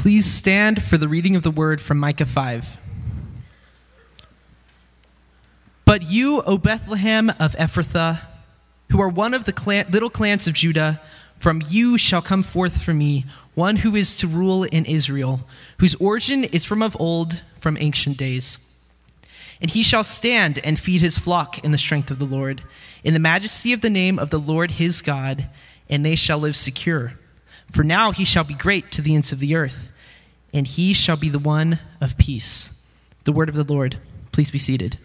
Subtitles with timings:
[0.00, 2.78] Please stand for the reading of the word from Micah 5.
[5.84, 8.22] But you, O Bethlehem of Ephrathah,
[8.90, 11.02] who are one of the clan, little clans of Judah,
[11.36, 15.46] from you shall come forth for me one who is to rule in Israel,
[15.80, 18.56] whose origin is from of old, from ancient days.
[19.60, 22.62] And he shall stand and feed his flock in the strength of the Lord,
[23.04, 25.50] in the majesty of the name of the Lord his God,
[25.90, 27.19] and they shall live secure.
[27.70, 29.92] For now he shall be great to the ends of the earth,
[30.52, 32.78] and he shall be the one of peace.
[33.24, 33.96] The word of the Lord.
[34.32, 34.98] Please be seated.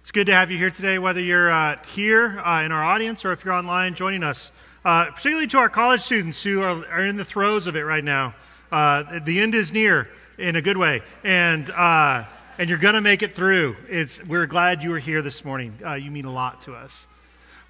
[0.00, 3.26] It's good to have you here today, whether you're uh, here uh, in our audience
[3.26, 4.50] or if you're online joining us.
[4.82, 8.04] Uh, particularly to our college students who are, are, in the throes of it right
[8.04, 8.34] now.
[8.72, 12.24] Uh, the end is near in a good way, and uh,
[12.58, 13.76] and you're going to make it through.
[13.88, 15.78] It's, we're glad you were here this morning.
[15.84, 17.06] Uh, you mean a lot to us.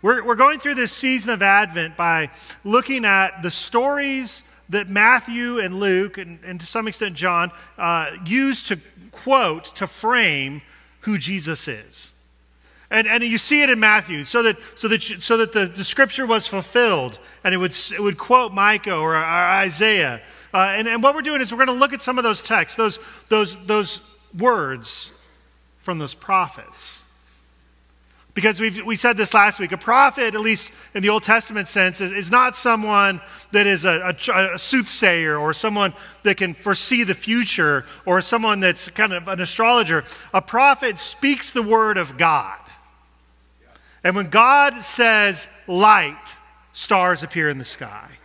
[0.01, 2.31] We're, we're going through this season of Advent by
[2.64, 7.53] looking at the stories that Matthew and Luke, and, and to some extent John,
[8.25, 8.78] use to
[9.12, 10.62] quote, to frame
[11.00, 12.12] who Jesus is.
[12.91, 15.84] And, and you see it in Matthew, so that, so that, so that the, the
[15.84, 20.22] scripture was fulfilled, and it would, it would quote Micah or, or Isaiah.
[20.55, 22.42] Uh, and, and what we're doing is we're going to look at some of those
[22.42, 24.00] texts, those, those, those
[24.37, 25.12] words
[25.79, 27.03] from those prophets.
[28.34, 29.73] Because we've, we said this last week.
[29.73, 33.84] A prophet, at least in the Old Testament sense, is, is not someone that is
[33.84, 39.12] a, a, a, soothsayer or someone that can foresee the future or someone that's kind
[39.12, 40.05] of an astrologer.
[40.33, 42.61] A prophet speaks the word of God.
[44.05, 46.37] And when God says light,
[46.73, 48.17] stars appear in the sky.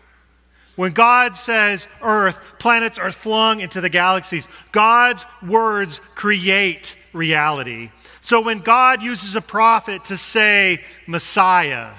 [0.75, 4.47] When God says earth, planets are flung into the galaxies.
[4.71, 7.91] God's words create reality.
[8.21, 11.91] So when God uses a prophet to say Messiah,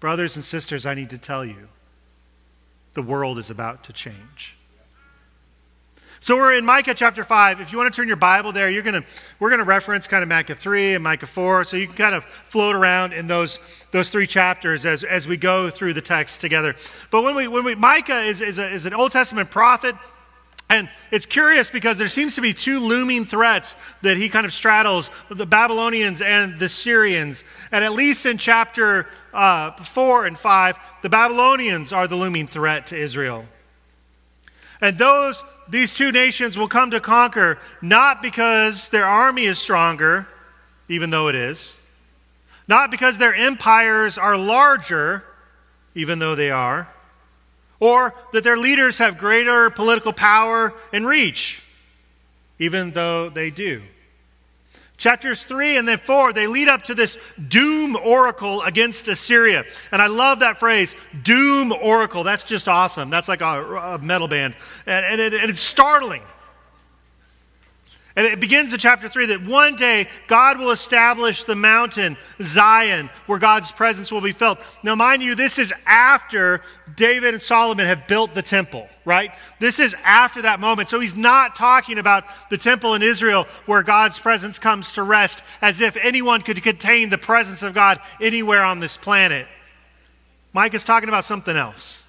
[0.00, 1.68] brothers and sisters, I need to tell you,
[2.94, 4.57] the world is about to change.
[6.28, 7.58] So we're in Micah chapter 5.
[7.58, 9.02] If you want to turn your Bible there, you're gonna,
[9.40, 11.64] we're going to reference kind of Micah 3 and Micah 4.
[11.64, 13.58] So you can kind of float around in those,
[13.92, 16.76] those three chapters as, as we go through the text together.
[17.10, 19.96] But when we, when we Micah is, is, a, is an Old Testament prophet.
[20.68, 24.52] And it's curious because there seems to be two looming threats that he kind of
[24.52, 27.42] straddles the Babylonians and the Assyrians.
[27.72, 32.88] And at least in chapter uh, 4 and 5, the Babylonians are the looming threat
[32.88, 33.46] to Israel.
[34.82, 40.26] And those these two nations will come to conquer not because their army is stronger,
[40.88, 41.74] even though it is,
[42.66, 45.24] not because their empires are larger,
[45.94, 46.88] even though they are,
[47.80, 51.62] or that their leaders have greater political power and reach,
[52.58, 53.82] even though they do.
[54.98, 57.16] Chapters 3 and then 4, they lead up to this
[57.46, 59.64] doom oracle against Assyria.
[59.92, 62.24] And I love that phrase, doom oracle.
[62.24, 63.08] That's just awesome.
[63.08, 64.56] That's like a, a metal band.
[64.86, 66.22] And, and, it, and it's startling.
[68.18, 73.10] And it begins in chapter 3 that one day God will establish the mountain, Zion,
[73.26, 74.58] where God's presence will be felt.
[74.82, 76.60] Now, mind you, this is after
[76.96, 79.30] David and Solomon have built the temple, right?
[79.60, 80.88] This is after that moment.
[80.88, 85.40] So he's not talking about the temple in Israel where God's presence comes to rest
[85.62, 89.46] as if anyone could contain the presence of God anywhere on this planet.
[90.52, 92.02] Micah's talking about something else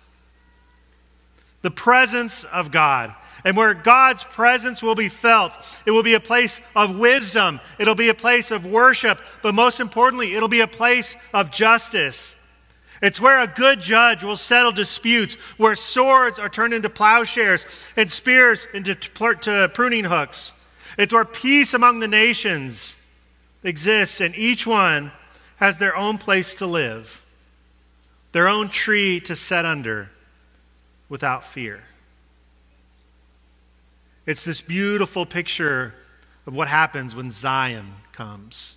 [1.62, 3.14] the presence of God
[3.44, 5.58] and where God's presence will be felt.
[5.86, 9.80] It will be a place of wisdom, it'll be a place of worship, but most
[9.80, 12.36] importantly, it'll be a place of justice.
[13.02, 18.12] It's where a good judge will settle disputes, where swords are turned into plowshares and
[18.12, 18.96] spears into
[19.74, 20.52] pruning hooks.
[20.98, 22.98] It's where peace among the nations
[23.64, 25.14] exists, and each one
[25.58, 27.22] has their own place to live,
[28.34, 30.10] their own tree to set under
[31.08, 31.84] without fear.
[34.26, 35.94] It's this beautiful picture
[36.46, 38.76] of what happens when Zion comes.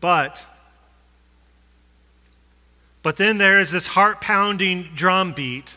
[0.00, 0.44] But
[3.02, 5.76] but then there is this heart pounding drum beat.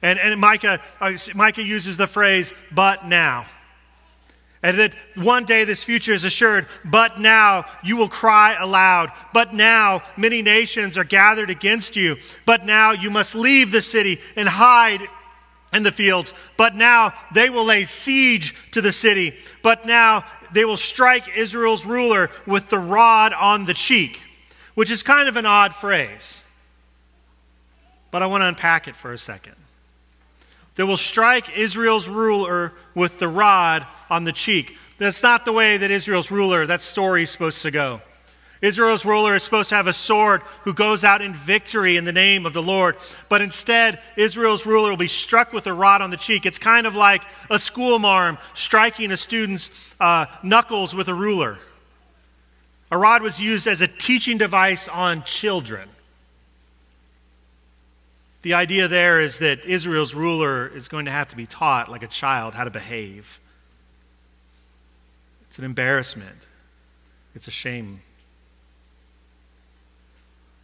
[0.00, 3.46] And, and Micah, uh, Micah uses the phrase, but now.
[4.62, 9.12] And that one day this future is assured, but now you will cry aloud.
[9.32, 12.16] But now many nations are gathered against you.
[12.46, 15.02] But now you must leave the city and hide
[15.72, 16.32] in the fields.
[16.56, 19.34] But now they will lay siege to the city.
[19.62, 24.20] But now they will strike Israel's ruler with the rod on the cheek,
[24.74, 26.44] which is kind of an odd phrase.
[28.10, 29.54] But I want to unpack it for a second.
[30.74, 34.76] They will strike Israel's ruler with the rod on the cheek.
[34.98, 38.00] That's not the way that Israel's ruler, that story is supposed to go.
[38.62, 42.12] Israel's ruler is supposed to have a sword who goes out in victory in the
[42.12, 42.96] name of the Lord.
[43.28, 46.46] But instead, Israel's ruler will be struck with a rod on the cheek.
[46.46, 49.68] It's kind of like a schoolmarm striking a student's
[49.98, 51.58] uh, knuckles with a ruler.
[52.92, 55.88] A rod was used as a teaching device on children.
[58.42, 62.04] The idea there is that Israel's ruler is going to have to be taught, like
[62.04, 63.40] a child, how to behave.
[65.48, 66.46] It's an embarrassment,
[67.34, 68.02] it's a shame.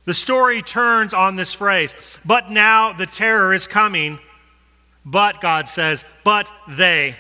[0.09, 1.95] The story turns on this phrase,
[2.25, 4.19] but now the terror is coming.
[5.05, 7.15] But, God says, but they.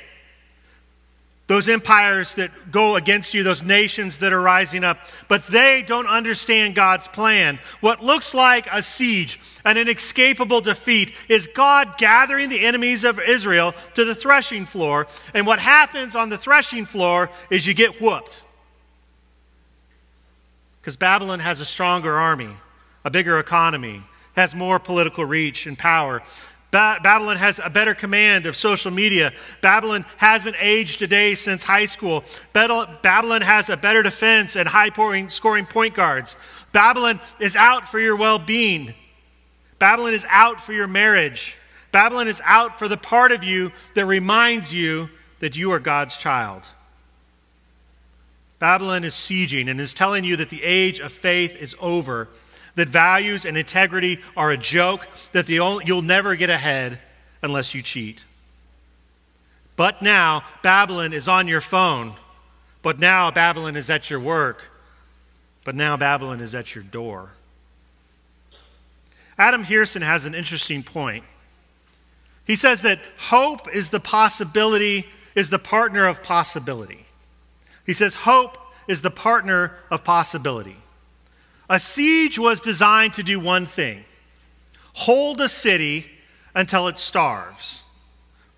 [1.48, 6.06] Those empires that go against you, those nations that are rising up, but they don't
[6.06, 7.58] understand God's plan.
[7.82, 13.74] What looks like a siege, an inescapable defeat, is God gathering the enemies of Israel
[13.96, 15.08] to the threshing floor.
[15.34, 18.40] And what happens on the threshing floor is you get whooped.
[20.80, 22.56] Because Babylon has a stronger army
[23.08, 24.02] a bigger economy,
[24.34, 26.22] has more political reach and power.
[26.70, 29.32] Ba- Babylon has a better command of social media.
[29.62, 32.22] Babylon hasn't aged a day since high school.
[32.52, 34.90] Babylon has a better defense and high
[35.28, 36.36] scoring point guards.
[36.72, 38.92] Babylon is out for your well being.
[39.78, 41.56] Babylon is out for your marriage.
[41.90, 45.08] Babylon is out for the part of you that reminds you
[45.40, 46.66] that you are God's child.
[48.58, 52.28] Babylon is sieging and is telling you that the age of faith is over
[52.78, 56.98] that values and integrity are a joke, that only, you'll never get ahead
[57.42, 58.20] unless you cheat.
[59.76, 62.14] But now, Babylon is on your phone.
[62.82, 64.62] But now, Babylon is at your work.
[65.64, 67.32] But now, Babylon is at your door.
[69.36, 71.24] Adam Hearlson has an interesting point.
[72.44, 77.06] He says that hope is the possibility, is the partner of possibility.
[77.84, 80.76] He says hope is the partner of possibility.
[81.68, 84.04] A siege was designed to do one thing
[84.94, 86.06] hold a city
[86.54, 87.84] until it starves.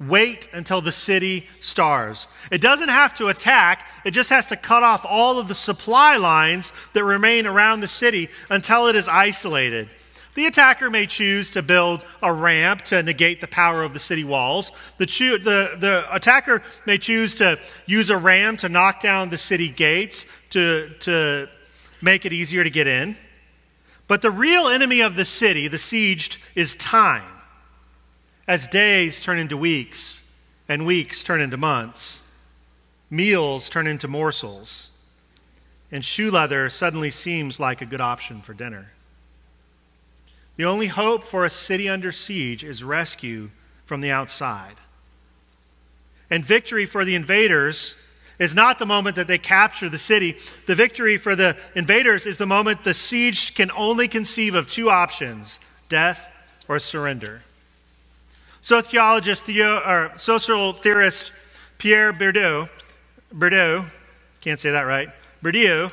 [0.01, 2.27] Wait until the city starves.
[2.51, 6.17] It doesn't have to attack, it just has to cut off all of the supply
[6.17, 9.91] lines that remain around the city until it is isolated.
[10.35, 14.25] The attacker may choose to build a ramp to negate the power of the city
[14.25, 14.73] walls.
[14.97, 19.37] The, cho- the, the attacker may choose to use a ram to knock down the
[19.37, 21.49] city gates to, to
[22.03, 23.17] make it easier to get in.
[24.07, 27.31] But the real enemy of the city, the sieged, is time.
[28.49, 30.23] As days turn into weeks,
[30.69, 32.23] and weeks turn into months,
[33.11, 34.89] meals turn into morsels,
[35.91, 38.93] and shoe leather suddenly seems like a good option for dinner.
[40.57, 43.51] The only hope for a city under siege is rescue
[43.85, 44.77] from the outside.
[46.31, 47.97] And victory for the invaders
[48.41, 50.37] is not the moment that they capture the city.
[50.67, 54.91] The victory for the invaders is the moment the siege can only conceive of two
[54.91, 56.27] options death
[56.67, 57.43] or surrender.
[58.63, 61.33] Sociologist, Theo, or social theorist
[61.79, 62.69] Pierre Bourdieu,
[63.35, 63.87] Bourdieu,
[64.41, 65.09] can't say that right,
[65.43, 65.91] Bourdieu,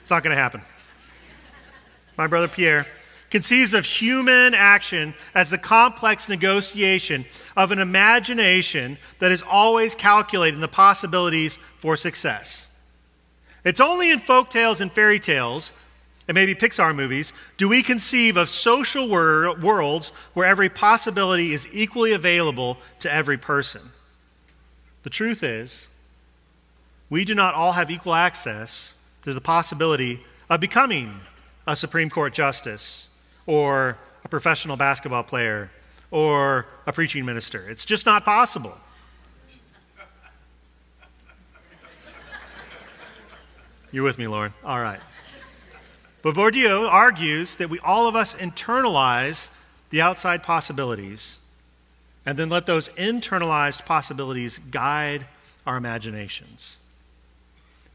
[0.00, 0.62] it's not going to happen.
[2.16, 2.86] My brother Pierre
[3.32, 7.24] conceives of human action as the complex negotiation
[7.56, 12.68] of an imagination that is always calculating the possibilities for success.
[13.64, 15.72] It's only in folk tales and fairy tales,
[16.28, 21.66] and maybe Pixar movies, do we conceive of social wor- worlds where every possibility is
[21.72, 23.92] equally available to every person.
[25.04, 25.88] The truth is,
[27.08, 31.20] we do not all have equal access to the possibility of becoming
[31.66, 33.08] a Supreme Court justice
[33.46, 35.70] or a professional basketball player
[36.10, 37.68] or a preaching minister.
[37.68, 38.76] It's just not possible.
[43.90, 44.52] You're with me, Lauren.
[44.64, 45.00] All right.
[46.22, 49.48] But Bourdieu argues that we all of us internalize
[49.90, 51.38] the outside possibilities
[52.24, 55.26] and then let those internalized possibilities guide
[55.66, 56.78] our imaginations.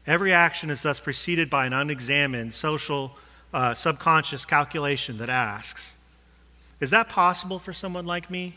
[0.06, 3.16] Every action is thus preceded by an unexamined social
[3.52, 5.94] uh, subconscious calculation that asks
[6.80, 8.56] Is that possible for someone like me?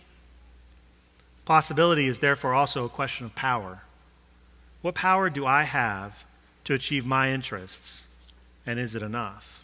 [1.46, 3.82] Possibility is therefore also a question of power.
[4.82, 6.24] What power do I have
[6.64, 8.08] to achieve my interests,
[8.66, 9.64] and is it enough?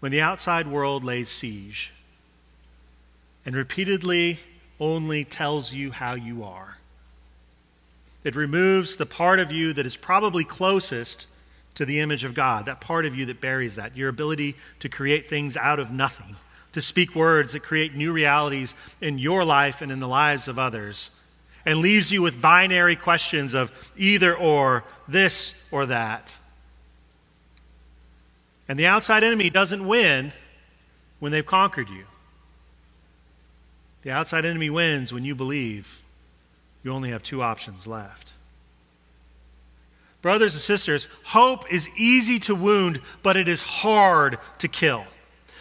[0.00, 1.92] When the outside world lays siege
[3.46, 4.40] and repeatedly
[4.80, 6.78] only tells you how you are,
[8.24, 11.26] it removes the part of you that is probably closest
[11.74, 14.88] to the image of God, that part of you that buries that, your ability to
[14.88, 16.36] create things out of nothing,
[16.72, 20.58] to speak words that create new realities in your life and in the lives of
[20.58, 21.10] others.
[21.64, 26.34] and leaves you with binary questions of either or, this or that.
[28.68, 30.32] And the outside enemy doesn't win
[31.20, 32.04] when they've conquered you.
[34.02, 36.02] The outside enemy wins when you believe
[36.82, 38.32] you only have two options left.
[40.22, 45.04] Brothers and sisters, hope is easy to wound, but it is hard to kill.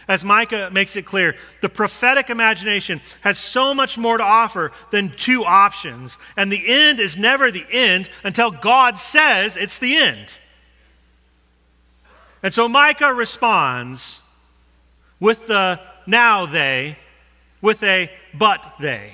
[0.07, 5.15] As Micah makes it clear, the prophetic imagination has so much more to offer than
[5.17, 10.37] two options, and the end is never the end until God says it's the end.
[12.43, 14.21] And so Micah responds
[15.19, 16.97] with the now they,
[17.61, 19.13] with a but they.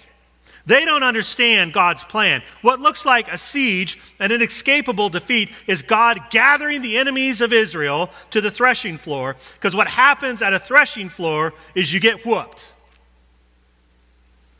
[0.67, 2.43] They don't understand God's plan.
[2.61, 8.09] What looks like a siege, an inescapable defeat, is God gathering the enemies of Israel
[8.31, 12.73] to the threshing floor, because what happens at a threshing floor is you get whooped.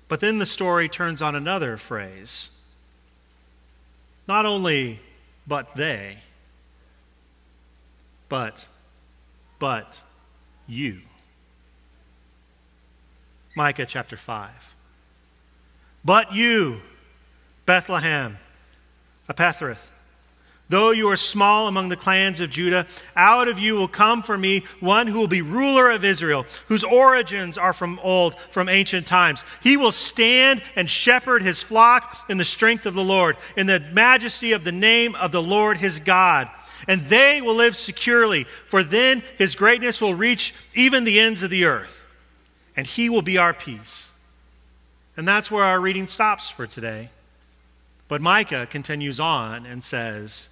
[0.07, 2.51] But then the story turns on another phrase.
[4.29, 5.01] Not only
[5.45, 6.19] but they,
[8.29, 8.65] but,
[9.59, 9.99] but
[10.67, 11.01] you.
[13.57, 14.76] Micah chapter 5.
[16.07, 16.79] But you,
[17.65, 18.37] Bethlehem,
[19.29, 19.75] Ephrathah,
[20.69, 22.87] though you are small among the clans of Judah,
[23.17, 26.85] out of you will come for me one who will be ruler of Israel, whose
[26.85, 29.43] origins are from old, from ancient times.
[29.61, 33.81] He will stand and shepherd his flock in the strength of the Lord, in the
[33.81, 36.49] majesty of the name of the Lord his God.
[36.87, 41.49] And they will live securely, for then his greatness will reach even the ends of
[41.49, 41.99] the earth,
[42.77, 44.07] and he will be our peace.
[45.17, 47.09] And that's where our reading stops for today.
[48.07, 50.47] But Micah continues on and says,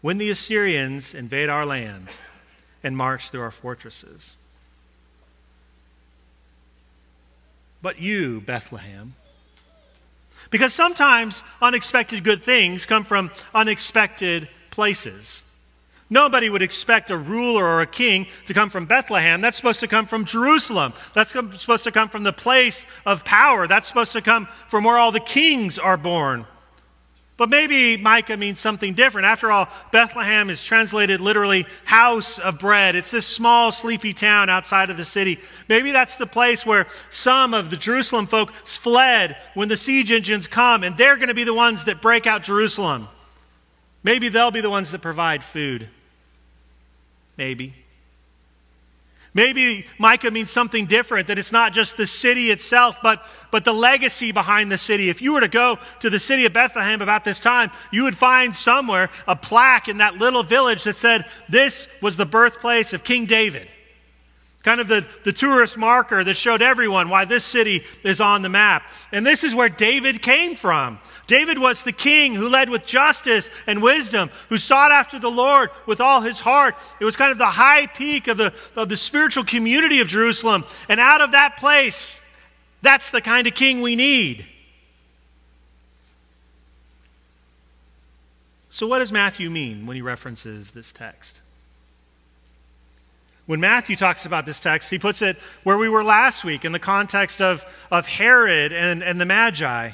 [0.00, 2.08] When the Assyrians invade our land
[2.82, 4.36] and march through our fortresses.
[7.80, 9.14] But you, Bethlehem,
[10.50, 15.42] because sometimes unexpected good things come from unexpected places.
[16.10, 19.40] Nobody would expect a ruler or a king to come from Bethlehem.
[19.42, 20.94] That's supposed to come from Jerusalem.
[21.14, 23.66] That's supposed to come from the place of power.
[23.66, 26.46] That's supposed to come from where all the kings are born.
[27.36, 29.26] But maybe Micah means something different.
[29.26, 32.96] After all, Bethlehem is translated literally house of bread.
[32.96, 35.38] It's this small, sleepy town outside of the city.
[35.68, 40.48] Maybe that's the place where some of the Jerusalem folk fled when the siege engines
[40.48, 43.06] come, and they're going to be the ones that break out Jerusalem.
[44.02, 45.88] Maybe they'll be the ones that provide food.
[47.38, 47.74] Maybe.
[49.32, 53.72] Maybe Micah means something different, that it's not just the city itself, but, but the
[53.72, 55.10] legacy behind the city.
[55.10, 58.16] If you were to go to the city of Bethlehem about this time, you would
[58.16, 63.04] find somewhere a plaque in that little village that said, This was the birthplace of
[63.04, 63.68] King David.
[64.68, 68.50] Kind of the, the tourist marker that showed everyone why this city is on the
[68.50, 68.82] map.
[69.12, 70.98] And this is where David came from.
[71.26, 75.70] David was the king who led with justice and wisdom, who sought after the Lord
[75.86, 76.74] with all his heart.
[77.00, 80.66] It was kind of the high peak of the, of the spiritual community of Jerusalem.
[80.90, 82.20] And out of that place,
[82.82, 84.44] that's the kind of king we need.
[88.68, 91.40] So, what does Matthew mean when he references this text?
[93.48, 96.72] When Matthew talks about this text, he puts it where we were last week in
[96.72, 99.92] the context of, of Herod and, and the Magi.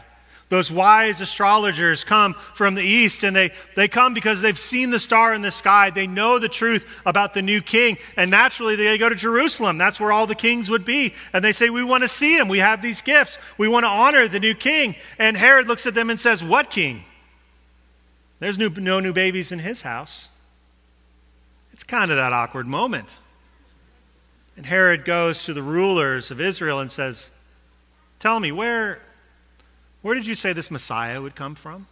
[0.49, 4.99] Those wise astrologers come from the east, and they, they come because they've seen the
[4.99, 5.91] star in the sky.
[5.91, 7.97] They know the truth about the new king.
[8.17, 9.79] And naturally, they go to Jerusalem.
[9.79, 11.15] That's where all the kings would be.
[11.33, 12.49] And they say, We want to see him.
[12.49, 13.39] We have these gifts.
[13.57, 14.97] We want to honor the new king.
[15.17, 17.05] And Herod looks at them and says, What king?
[18.41, 20.29] There's no new babies in his house.
[21.73, 23.17] It's kind of that awkward moment.
[24.57, 27.31] And Herod goes to the rulers of Israel and says,
[28.21, 29.01] Tell me, where,
[30.03, 31.87] where did you say this Messiah would come from?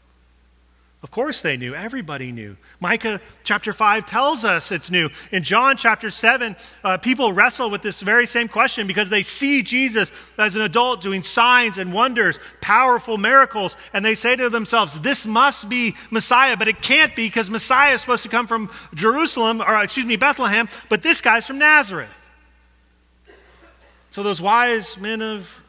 [1.03, 1.75] Of course they knew.
[1.75, 2.57] Everybody knew.
[2.79, 5.11] Micah chapter 5 tells us it's new.
[5.33, 6.55] In John chapter 7,
[6.85, 11.01] uh, people wrestle with this very same question because they see Jesus as an adult
[11.01, 16.57] doing signs and wonders, powerful miracles, and they say to themselves, This must be Messiah,
[16.57, 20.15] but it can't be because Messiah is supposed to come from Jerusalem, or excuse me,
[20.15, 22.17] Bethlehem, but this guy's from Nazareth.
[24.13, 25.63] So those wise men of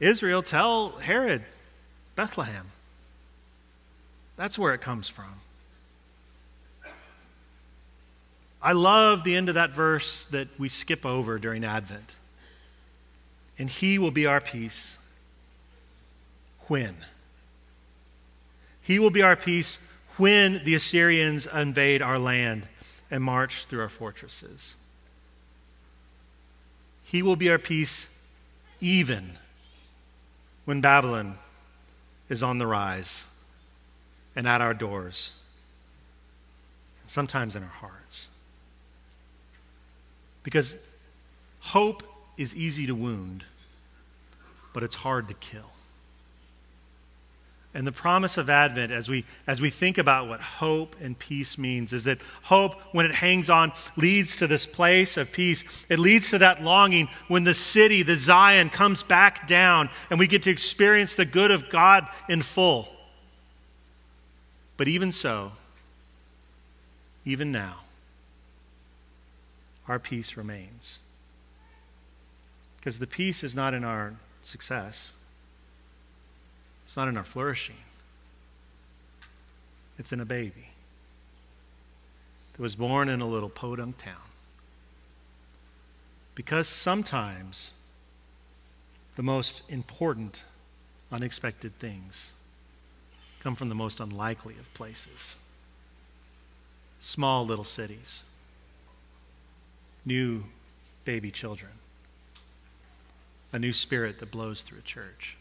[0.00, 1.42] Israel tell Herod,
[2.14, 2.66] Bethlehem.
[4.36, 5.40] That's where it comes from.
[8.62, 12.10] I love the end of that verse that we skip over during Advent.
[13.58, 14.98] And he will be our peace.
[16.66, 16.94] When?
[18.82, 19.78] He will be our peace
[20.18, 22.68] when the Assyrians invade our land
[23.10, 24.74] and march through our fortresses.
[27.10, 28.08] He will be our peace
[28.80, 29.32] even
[30.64, 31.38] when Babylon
[32.28, 33.26] is on the rise
[34.36, 35.32] and at our doors,
[37.02, 38.28] and sometimes in our hearts.
[40.44, 40.76] Because
[41.58, 42.04] hope
[42.36, 43.42] is easy to wound,
[44.72, 45.72] but it's hard to kill.
[47.72, 51.56] And the promise of Advent, as we, as we think about what hope and peace
[51.56, 55.62] means, is that hope, when it hangs on, leads to this place of peace.
[55.88, 60.26] It leads to that longing when the city, the Zion, comes back down and we
[60.26, 62.88] get to experience the good of God in full.
[64.76, 65.52] But even so,
[67.24, 67.80] even now,
[69.86, 70.98] our peace remains.
[72.78, 75.12] Because the peace is not in our success.
[76.90, 77.76] It's not in our flourishing,
[79.96, 80.70] it's in a baby
[82.52, 84.16] that was born in a little podunk town.
[86.34, 87.70] Because sometimes
[89.14, 90.42] the most important,
[91.12, 92.32] unexpected things
[93.38, 95.36] come from the most unlikely of places
[97.00, 98.24] small little cities,
[100.04, 100.42] new
[101.04, 101.70] baby children,
[103.52, 105.36] a new spirit that blows through a church.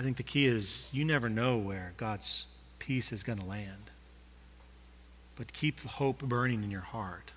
[0.00, 2.44] I think the key is you never know where God's
[2.78, 3.90] peace is going to land.
[5.36, 7.32] But keep hope burning in your heart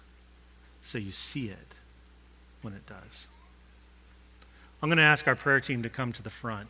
[0.81, 1.75] so you see it
[2.61, 3.27] when it does.
[4.81, 6.69] I'm going to ask our prayer team to come to the front.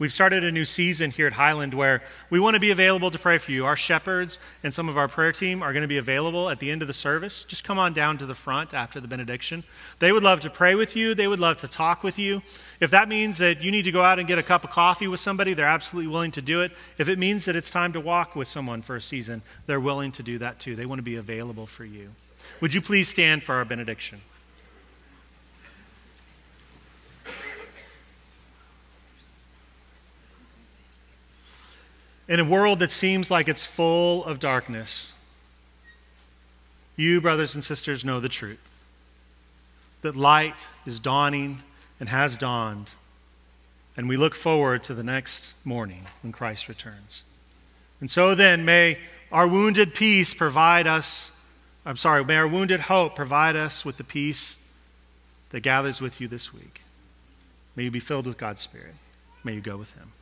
[0.00, 3.18] We've started a new season here at Highland where we want to be available to
[3.18, 3.66] pray for you.
[3.66, 6.70] Our shepherds and some of our prayer team are going to be available at the
[6.70, 7.44] end of the service.
[7.44, 9.64] Just come on down to the front after the benediction.
[9.98, 12.42] They would love to pray with you, they would love to talk with you.
[12.78, 15.08] If that means that you need to go out and get a cup of coffee
[15.08, 16.70] with somebody, they're absolutely willing to do it.
[16.96, 20.12] If it means that it's time to walk with someone for a season, they're willing
[20.12, 20.76] to do that too.
[20.76, 22.10] They want to be available for you.
[22.60, 24.20] Would you please stand for our benediction?
[32.28, 35.14] In a world that seems like it's full of darkness,
[36.94, 38.58] you, brothers and sisters, know the truth
[40.02, 40.54] that light
[40.86, 41.62] is dawning
[41.98, 42.90] and has dawned,
[43.96, 47.24] and we look forward to the next morning when Christ returns.
[48.00, 48.98] And so then, may
[49.32, 51.32] our wounded peace provide us,
[51.84, 54.56] I'm sorry, may our wounded hope provide us with the peace
[55.50, 56.82] that gathers with you this week.
[57.74, 58.94] May you be filled with God's Spirit.
[59.42, 60.12] May you go with Him.